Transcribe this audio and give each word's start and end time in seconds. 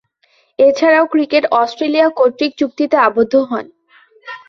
এছাড়াও, 0.59 1.05
cricket 1.05 1.43
Australia 1.53 2.07
কর্তৃক 2.09 2.51
চুক্তিতে 2.57 2.95
আবদ্ধ 3.07 3.33
হন। 3.49 3.65